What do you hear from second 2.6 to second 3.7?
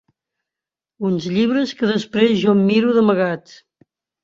miro d'amagat.